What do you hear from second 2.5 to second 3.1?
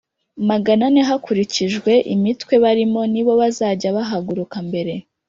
barimo